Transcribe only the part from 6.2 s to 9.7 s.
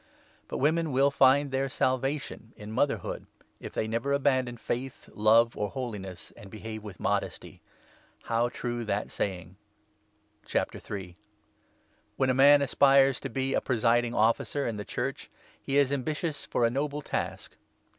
and behave with modesty. How true is that saying!